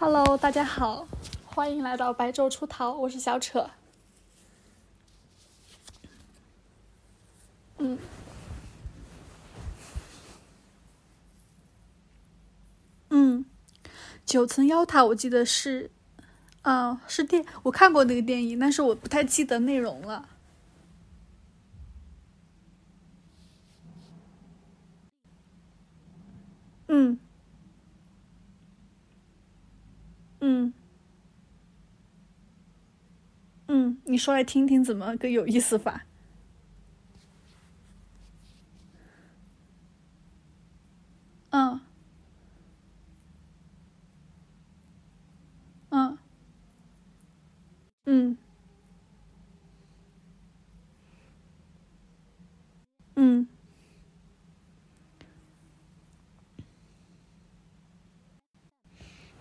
[0.00, 1.08] Hello，大家好，
[1.44, 3.68] 欢迎来到白昼出逃，我是小扯。
[7.78, 7.98] 嗯，
[13.10, 13.44] 嗯，
[14.24, 15.90] 九层妖塔，我记得是，
[16.62, 20.28] 嗯，是电，我看过那个电影，但是我不太记得内容了。
[26.86, 27.18] 嗯
[30.40, 30.72] 嗯。
[33.70, 36.02] 嗯，你说来听听，怎么个有意思法？
[41.52, 41.80] 嗯。
[45.92, 46.18] 嗯。
[48.06, 48.38] 嗯。
[53.16, 53.46] 嗯，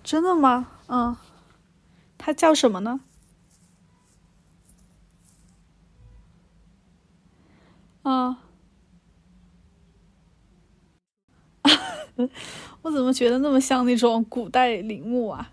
[0.04, 0.68] 真的吗？
[0.88, 1.16] 嗯，
[2.18, 3.00] 他叫什么呢？
[8.04, 8.38] 啊，
[12.82, 15.52] 我怎么觉得那么像那种古代陵墓啊？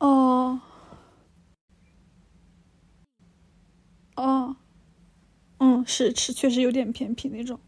[0.00, 0.58] 哦
[4.16, 4.56] 哦，
[5.86, 7.58] 是是，确实有点偏僻那种。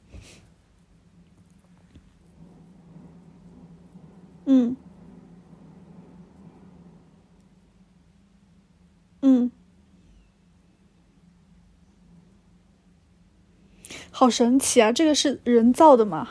[4.47, 4.77] 嗯
[9.23, 9.51] 嗯，
[14.11, 14.91] 好神奇啊！
[14.91, 16.29] 这个是人造的吗？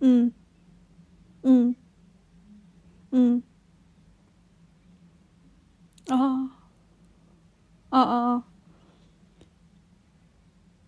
[0.00, 0.32] 嗯
[1.42, 1.74] 嗯
[3.10, 3.42] 嗯，
[6.08, 6.16] 啊
[7.90, 8.44] 啊啊啊！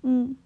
[0.02, 0.36] 嗯，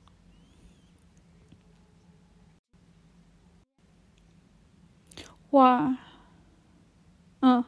[5.51, 5.97] 哇，
[7.41, 7.65] 嗯，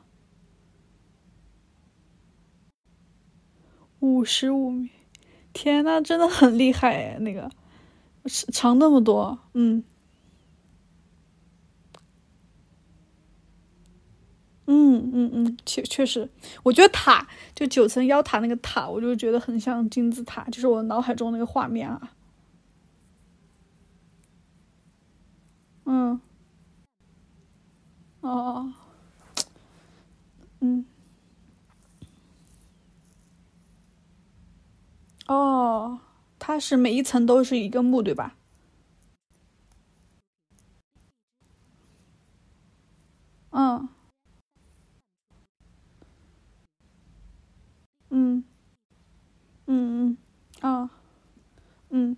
[4.00, 4.90] 五十五米，
[5.52, 7.50] 天呐，真的很厉害哎，那个。
[8.52, 9.84] 长那么多，嗯。
[14.66, 16.28] 嗯嗯嗯，确确实，
[16.62, 22.00] 我觉得塔就九层妖塔那个塔，我就觉得很像金字塔，就是我脑海中那个画面啊。
[25.86, 26.18] 嗯，
[28.22, 28.72] 哦，
[30.60, 30.84] 嗯，
[35.26, 35.98] 哦，
[36.38, 38.34] 它是每一层都是一个墓，对吧？
[43.52, 43.88] 嗯
[48.10, 48.44] 嗯
[49.66, 50.16] 嗯，
[50.60, 50.90] 啊
[51.90, 52.16] 嗯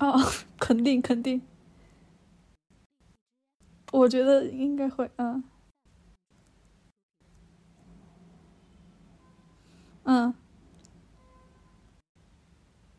[0.00, 0.18] 哦，
[0.58, 1.40] 肯定肯定，
[3.92, 5.42] 我觉得应该会，嗯。
[10.04, 10.34] 嗯，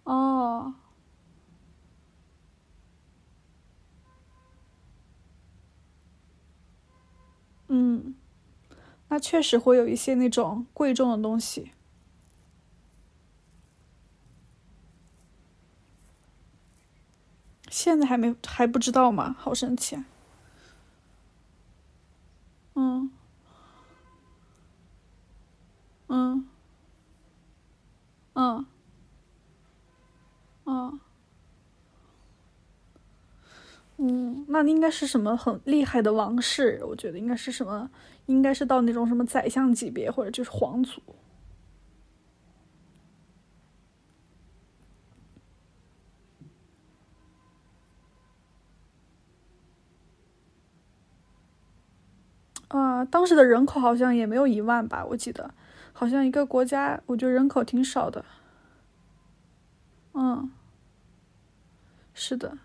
[0.05, 0.73] 哦，
[7.67, 8.13] 嗯，
[9.09, 11.71] 那确实会有一些那种贵重的东西，
[17.85, 19.35] 现在还没还不知道吗？
[19.37, 20.03] 好神奇啊！
[22.73, 23.11] 嗯
[26.07, 26.47] 嗯
[28.33, 28.65] 嗯
[30.65, 30.99] 嗯
[33.97, 36.81] 嗯，那应该是什么很厉害的王室？
[36.87, 37.87] 我觉得应该是什么，
[38.25, 40.99] 应该是到那种什么宰相级别，或者就是皇族
[53.05, 55.49] 当时的人口好像也没有一万吧，我记得，
[55.93, 58.23] 好像一个国家，我觉得人口挺少的。
[60.13, 60.49] 嗯，
[62.13, 62.57] 是的，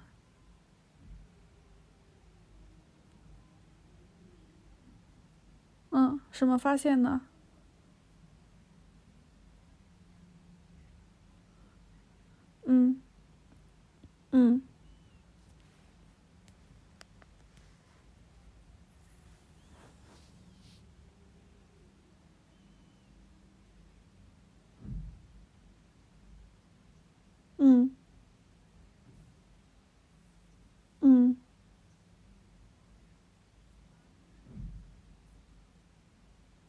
[5.91, 7.23] 嗯，什么发现呢？
[12.67, 13.01] 嗯
[14.33, 14.63] 嗯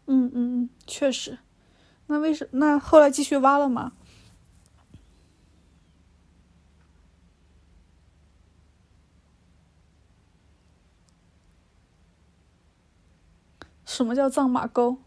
[0.07, 1.37] 嗯嗯确实。
[2.07, 3.93] 那为什那后来继续挖了吗？
[13.85, 14.97] 什么叫藏马沟？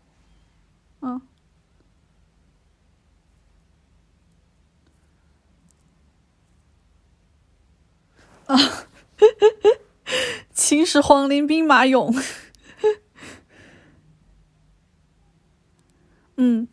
[1.02, 1.20] 嗯。
[8.46, 8.56] 啊，
[10.52, 12.43] 秦始皇陵兵马俑。
[16.38, 16.66] 嗯。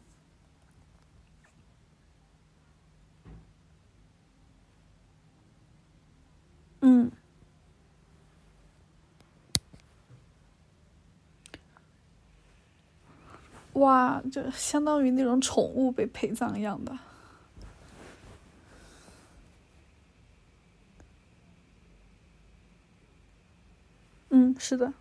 [6.81, 7.11] 嗯。
[13.73, 16.97] 哇，就相当于那种宠物被陪葬一样的。
[24.31, 24.93] 嗯，是的。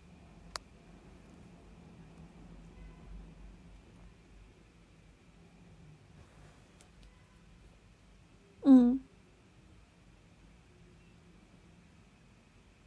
[8.64, 9.00] 嗯。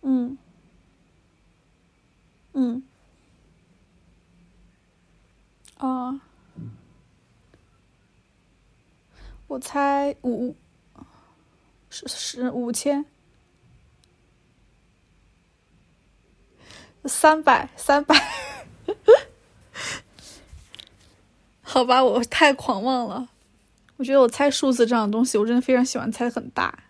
[0.04, 0.38] 嗯。
[2.56, 2.84] 嗯。
[5.78, 6.20] 啊。
[9.54, 10.56] 我猜五，
[11.88, 13.06] 是是五千。
[17.06, 18.16] 三百，三百，
[21.62, 23.30] 好吧，我太狂妄了。
[23.98, 26.86] 我觉得我猜数字这样的东西，我真的非常喜欢猜很大。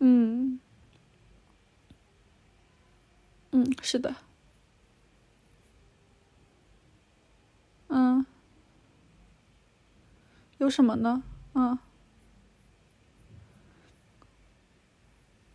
[0.00, 0.60] 嗯，
[3.52, 4.14] 嗯，是的。
[7.88, 8.26] 嗯，
[10.66, 11.22] 有什么呢？
[11.54, 11.78] 嗯。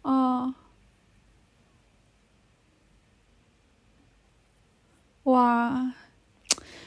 [0.03, 0.55] 哦。
[5.23, 5.93] 哇，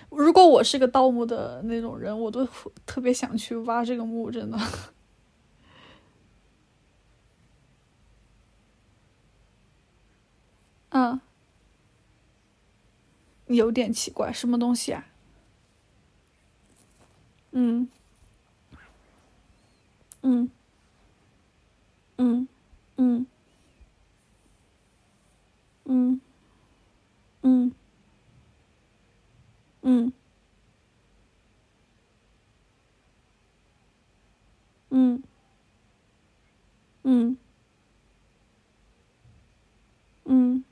[0.09, 2.49] 如果我是个盗墓的那种人，我都
[2.87, 4.59] 特别想去挖这个墓，真的。
[10.89, 11.21] 嗯，
[13.47, 15.07] 有点奇怪，什么东西啊？
[17.53, 17.89] 嗯，
[20.25, 20.51] 嗯，
[22.17, 22.49] 嗯，
[22.97, 23.27] 嗯，
[25.85, 26.21] 嗯，
[27.43, 27.75] 嗯。
[29.83, 30.13] 嗯，
[34.91, 35.23] 嗯，
[37.05, 37.37] 嗯，
[40.25, 40.65] 嗯，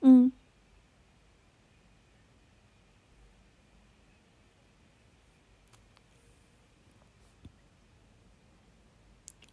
[0.00, 0.32] 嗯，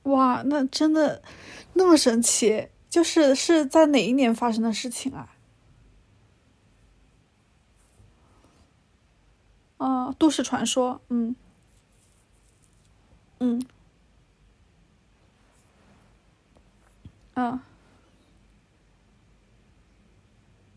[0.07, 1.21] 哇，那真的
[1.73, 2.69] 那么神奇？
[2.89, 5.35] 就是是在哪一年发生的事情啊？
[9.77, 11.35] 啊，都市传说，嗯，
[13.39, 13.61] 嗯，
[17.35, 17.59] 嗯，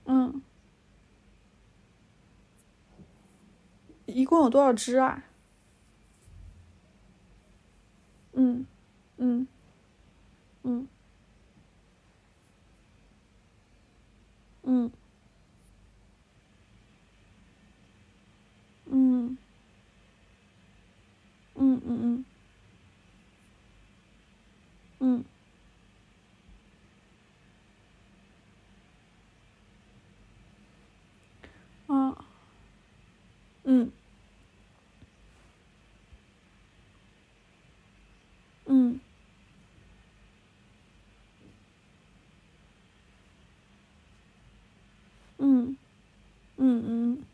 [0.05, 0.43] 嗯，
[4.07, 5.23] 一共有多少只啊？
[8.33, 8.67] 嗯，
[9.17, 9.47] 嗯，
[10.65, 10.89] 嗯。
[14.63, 14.91] 嗯，
[18.87, 19.37] 嗯，
[21.55, 22.25] 嗯嗯
[25.01, 25.25] 嗯，
[31.89, 32.25] 嗯，啊，
[33.71, 33.93] 嗯，
[38.67, 39.01] 嗯。
[45.39, 45.77] 嗯，
[46.59, 47.25] 嗯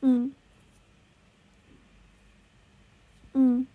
[0.00, 0.32] 嗯，
[3.34, 3.66] 嗯，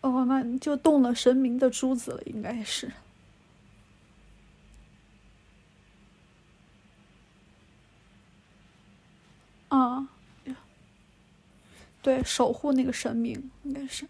[0.00, 2.90] 哦，那就动了神明的珠子了，应该是。
[9.68, 10.08] 啊，
[12.08, 14.08] 对，守护那个神明，应该是。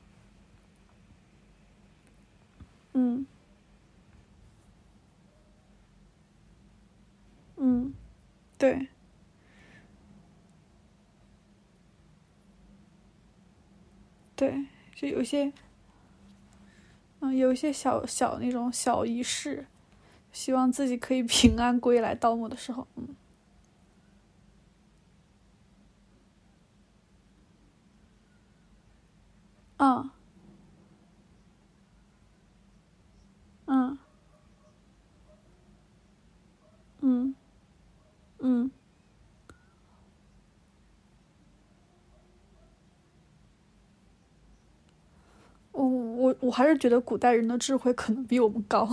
[2.92, 3.26] 嗯，
[7.56, 7.92] 嗯，
[8.56, 8.86] 对，
[14.36, 14.64] 对，
[14.94, 15.52] 就有些，
[17.18, 19.66] 嗯，有一些小小那种小仪式，
[20.30, 22.14] 希望自己可以平安归来。
[22.14, 23.08] 盗墓的时候，嗯，
[29.78, 30.10] 嗯
[33.66, 33.98] 嗯
[37.02, 37.34] 嗯
[38.40, 38.70] 嗯。
[45.72, 48.88] 我我我还是觉得古代人的智慧可能比我们高，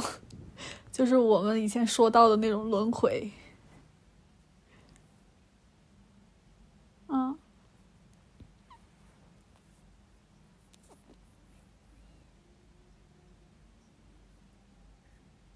[0.91, 3.31] 就是我们以前说到的那种轮回。
[7.09, 7.37] 嗯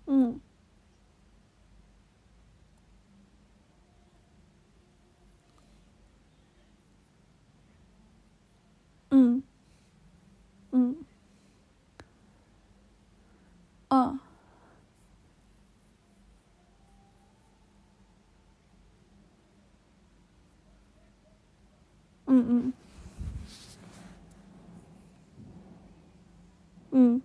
[0.07, 0.39] 嗯
[9.11, 9.41] 嗯
[10.71, 10.95] 嗯
[14.07, 14.19] 嗯
[22.27, 22.45] 嗯。
[22.47, 22.73] 嗯
[26.91, 27.21] 嗯。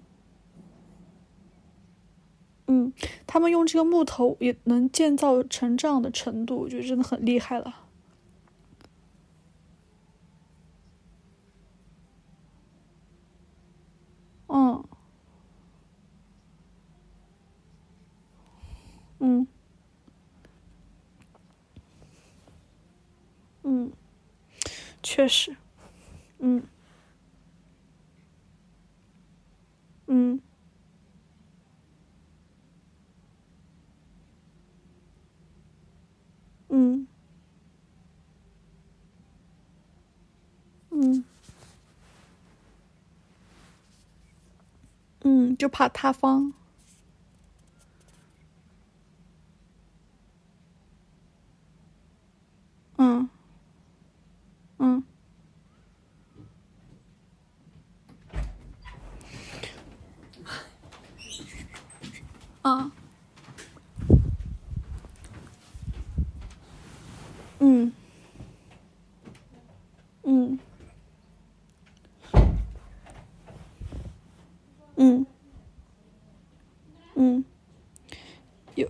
[2.66, 2.93] 嗯，
[3.26, 7.75] 他们用这个木头也能建造成这样的程度，我觉得真的很厉害了。
[14.49, 14.85] 嗯
[19.21, 19.47] 嗯
[23.62, 23.90] 嗯，
[25.14, 25.54] 确实，
[26.40, 26.64] 嗯。
[30.09, 30.40] 嗯。
[36.71, 37.06] 嗯。
[40.92, 41.25] 嗯。
[45.23, 46.52] 嗯，就怕塌方。
[52.99, 53.28] 嗯
[54.78, 55.02] 嗯
[62.64, 62.90] 啊
[67.61, 67.92] 嗯。
[70.25, 70.59] 嗯。
[74.97, 75.26] 嗯。
[77.14, 77.44] 嗯，
[78.75, 78.88] 有，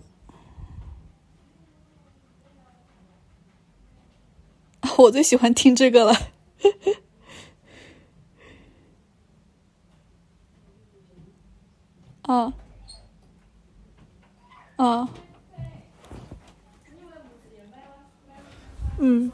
[4.99, 6.15] 我最喜欢听这个了。
[12.23, 12.64] 啊。
[14.85, 15.09] 啊
[18.99, 19.33] 嗯。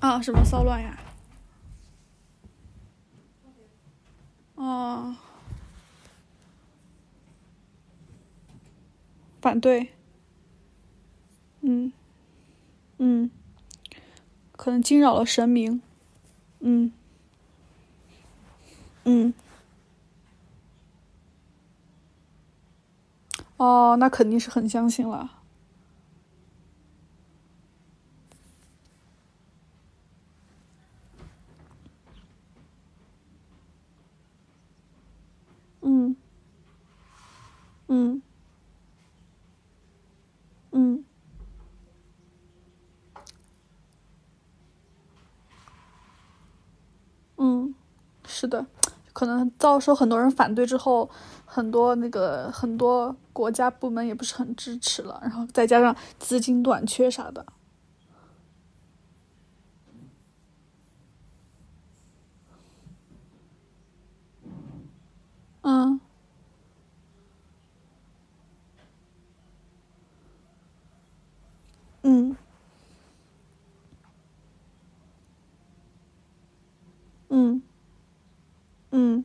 [0.00, 0.98] 啊，什么骚乱呀？
[4.54, 5.14] 哦，
[9.40, 9.92] 反对，
[11.60, 11.92] 嗯。
[13.00, 13.30] 嗯，
[14.52, 15.80] 可能惊扰了神明，
[16.60, 16.92] 嗯，
[23.68, 25.30] 哦，那肯定是很相信了，
[35.82, 36.18] 嗯。
[37.88, 38.20] 嗯。
[40.72, 41.08] 嗯。
[47.38, 47.72] 嗯，
[48.26, 48.66] 是的，
[49.18, 51.10] 可能遭受很多人反对之后，
[51.44, 57.44] 很多那个很多国家部门也不是很支持了，然后再加上资金短缺啥的，
[65.62, 66.00] 嗯
[72.02, 72.36] 嗯
[77.30, 77.60] 嗯
[78.90, 79.24] 嗯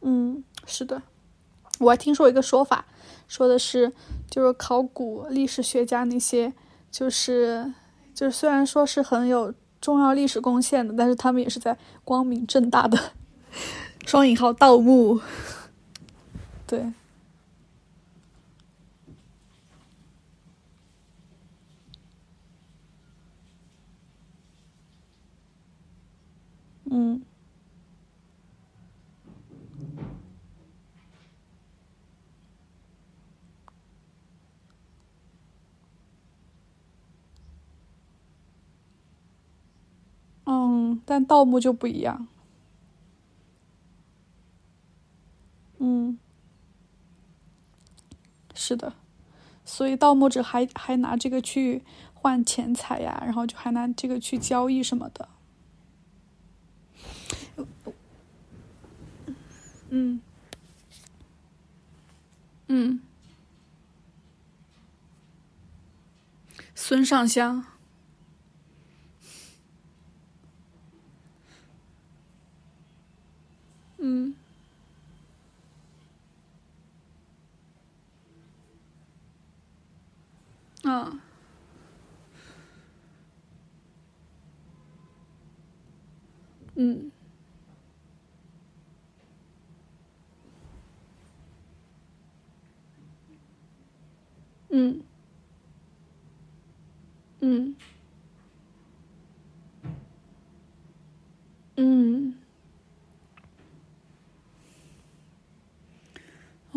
[0.00, 0.44] 嗯，
[0.76, 1.00] 是的。
[1.78, 2.84] 我还听说一个说法，
[3.26, 3.90] 说的是，
[4.30, 6.52] 就是考古历史学家那些，
[6.90, 7.72] 就是
[8.14, 13.12] 就是虽然说是很有重要历史贡献的，但是他们也是在光明正大的
[14.04, 15.18] 双引号盗墓。
[16.66, 16.92] 对，
[26.90, 27.22] 嗯
[40.56, 42.26] 嗯但盗墓就不一样。
[45.78, 46.18] 嗯
[48.54, 48.94] 是的。
[49.64, 51.82] 所以盗墓者还还拿这个去
[52.14, 55.28] 换钱财呀然后就还拿这个去交易什么的。
[59.90, 60.20] 嗯。
[62.68, 63.00] 嗯。
[66.74, 67.75] 孙尚香。
[74.06, 74.36] 嗯，
[80.84, 81.10] 啊，
[86.76, 87.10] 嗯。
[94.70, 95.06] 嗯，
[97.40, 97.76] 嗯，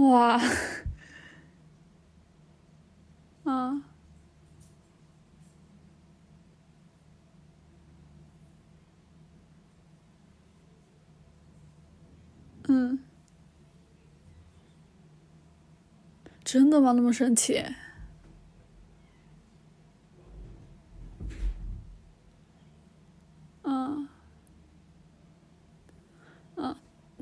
[0.09, 0.41] 哇，
[3.43, 3.81] 啊，
[12.67, 12.99] 嗯，
[16.43, 16.91] 真的吗？
[16.93, 17.63] 那么神奇？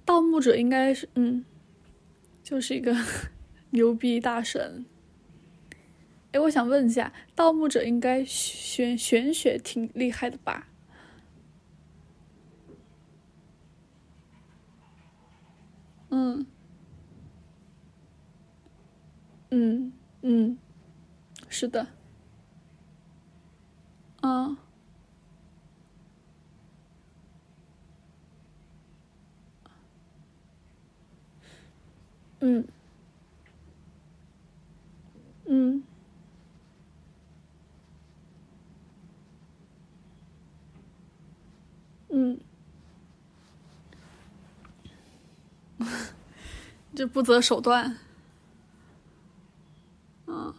[0.06, 1.44] 盗墓者应该是，嗯，
[2.48, 2.96] 就是一个
[3.72, 4.86] 牛逼大神。
[6.32, 10.70] 哎，我想问一下，盗墓者应该玄玄学挺厉害的吧？
[16.10, 16.46] 嗯，
[19.50, 20.58] 嗯嗯，
[21.50, 21.88] 是的，
[24.22, 24.56] 嗯。
[32.39, 32.67] 嗯，
[35.45, 35.84] 嗯，
[42.10, 42.39] 嗯，
[46.95, 47.97] 就不择手段，
[50.28, 50.54] 嗯，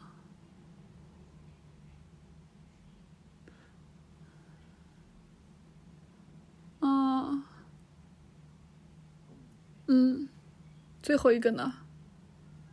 [6.80, 7.44] 嗯，
[9.86, 10.37] 嗯。
[11.08, 11.72] 最后一个呢？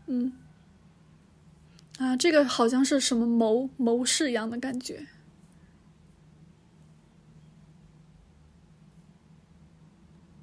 [0.07, 0.33] 嗯，
[1.99, 5.07] 啊，这个好像是什么谋谋士一样的感觉，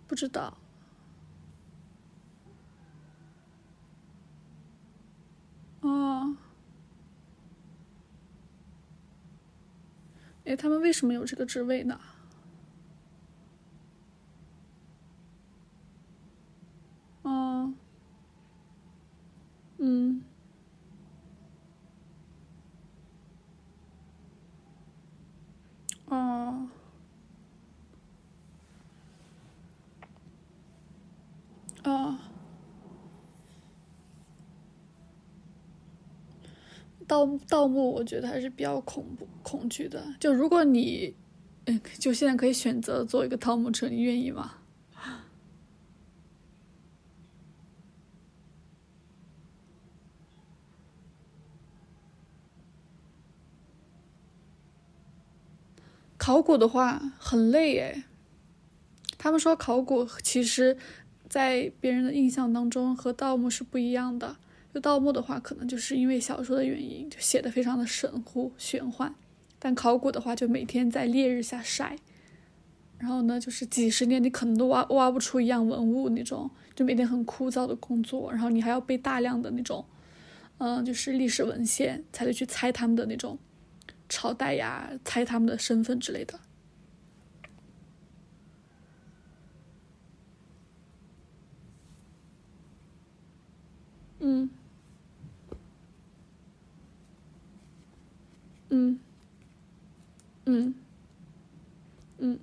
[0.09, 0.57] 不知道。
[5.83, 6.35] 哦，
[10.47, 12.01] 哎，他们为什么有这个职位呢？
[17.21, 17.75] 哦。
[19.85, 20.23] 嗯，
[26.07, 26.69] 哦，
[31.85, 32.17] 哦，
[37.07, 40.15] 盗盗墓，我觉得还是比较恐怖、恐惧的。
[40.21, 41.15] 就如果你，
[41.67, 44.59] 嗯，就现在可以选择做一个盗墓者，你愿意吗？
[56.17, 58.05] 考古的话很累哎，
[59.19, 60.79] 他们说考古其实，
[61.33, 64.37] 在别人的印象当中和盗墓是不一样的。
[64.75, 69.11] 就盗墓的话，可能就是因为小说的原因，就写的非常的神乎玄幻；
[69.59, 71.97] 但考古的话，就每天在烈日下晒，
[72.99, 79.83] 然后呢，就是几十年你可能都挖挖不出一样文物那种，就每天很枯燥的工作，然后你还要背大量的那种，
[80.59, 83.39] 嗯，就是历史文献，才得去猜他们的那种。
[84.07, 86.39] 朝代呀，猜他们的身份之类的。
[94.25, 94.49] 嗯，
[98.71, 99.01] 嗯，
[100.47, 100.75] 嗯，
[102.19, 102.39] 嗯，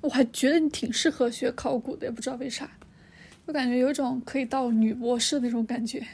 [0.00, 2.70] 我还觉得你挺适合学考古的，也不知道为啥，
[3.46, 6.06] 我感觉有种可以到女博士那种感觉。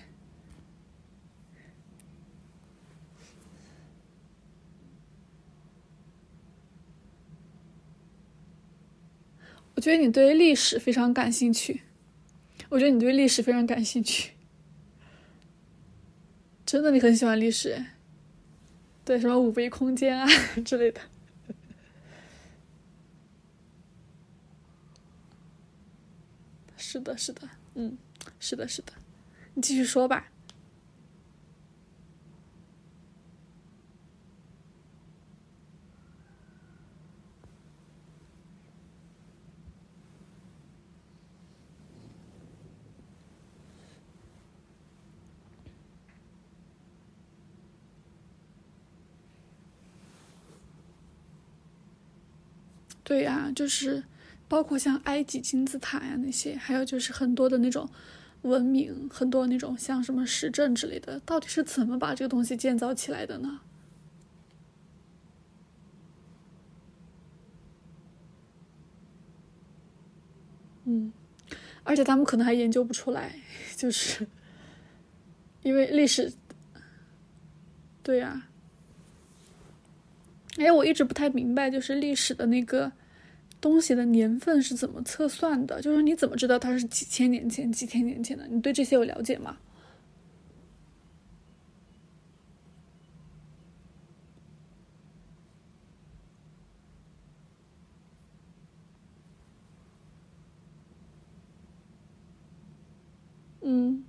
[9.75, 11.83] 我觉得你对历史非常感兴趣，
[12.71, 14.33] 我觉得你对历史非常感兴趣，
[16.69, 17.83] 真的，你很喜欢历史，
[19.03, 20.27] 对什么五维空间啊
[20.67, 21.01] 之类的，
[26.77, 27.97] 是的，是的，嗯，
[28.39, 28.93] 是的，是的，
[29.55, 30.31] 你继续说吧。
[53.09, 54.05] 对呀，就是
[54.49, 57.89] 包括像埃及金字塔呀那些，还有就是很多的那种
[58.43, 63.61] 文明，很多那种像什么石阵之类的，到底是怎么把这个东西建造起来的呢？
[70.85, 71.11] 嗯，
[71.83, 73.37] 而且他们可能还研究不出来，
[73.75, 74.27] 就是
[75.63, 76.31] 因为历史，
[78.03, 78.45] 对呀。
[80.57, 82.91] 哎，我一直不太明白，就是历史的那个
[83.61, 85.81] 东西的年份是怎么测算的？
[85.83, 88.47] 就是你怎么知道它是几千年前、几千年前的？
[88.49, 89.57] 你对这些有了解吗？
[103.63, 104.09] 嗯。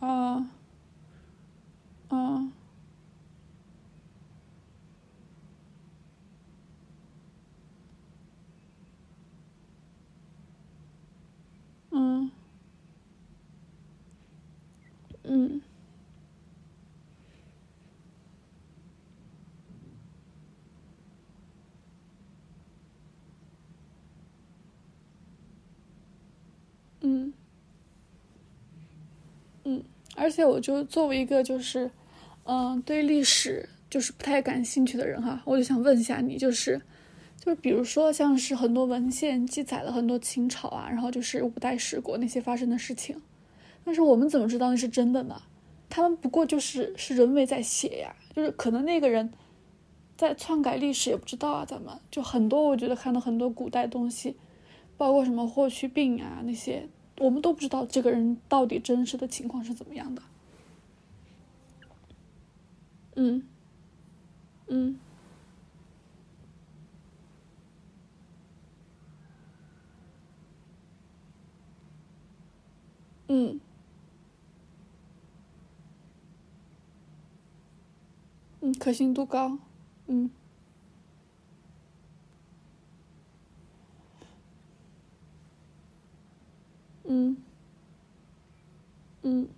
[0.00, 0.44] 哦。
[2.10, 2.48] 哦。
[11.92, 12.30] 嗯。
[15.26, 15.60] 嗯。
[27.00, 27.32] 嗯。
[29.64, 29.82] 嗯，
[30.16, 31.90] 而且我就作为一个就是。
[32.48, 36.80] 嗯，对历史就是不太感兴趣的人哈，我就想问一下你，就是，
[37.40, 43.20] 就是比如说像是很多文献记载了很多秦朝啊，然后就是五代十国那些发生的事情，
[43.86, 45.40] 但是我们怎么知道那是真的呢？
[45.88, 49.32] 他们不过就是是人为在写呀，就是可能那个人
[50.16, 54.36] 在篡改历史也不知道啊，咱们就很多，我觉得看到很多古代东西，
[54.96, 60.22] 包括什么霍去病啊那些，我们都不知道这个人到底真实的情况是怎么样的。
[63.14, 63.46] 嗯，
[64.66, 64.98] 嗯，
[73.28, 73.60] 嗯，
[78.66, 79.56] 嗯，可信度高，
[80.08, 80.28] 嗯，
[87.04, 87.36] 嗯，
[89.22, 89.48] 嗯。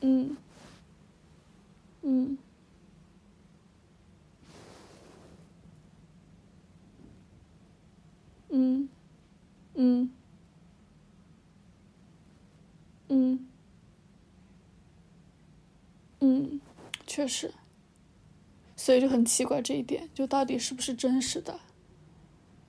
[0.00, 0.36] 嗯，
[2.02, 2.38] 嗯，
[8.50, 8.88] 嗯，
[9.74, 10.10] 嗯，
[13.08, 13.38] 嗯，
[16.30, 16.60] 嗯，
[17.06, 17.54] 确实，
[18.76, 21.58] 所以就很奇怪这一点，就到底是不是真实的？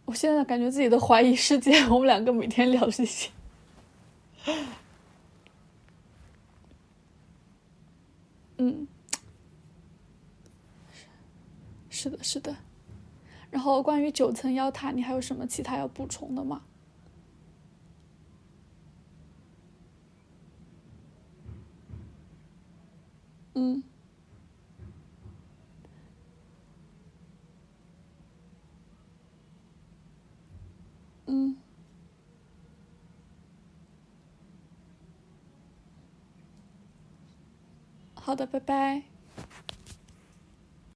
[0.05, 1.77] 我现在感觉自己都怀疑世界。
[1.87, 3.29] 我们两个每天聊这些，
[8.57, 8.87] 嗯，
[11.89, 12.55] 是的，是的。
[13.51, 16.61] 然后关于九层妖塔，你还有什么其他要补充的吗？
[23.59, 23.83] 嗯。
[31.27, 31.63] 嗯，
[38.15, 39.08] 好的，拜拜。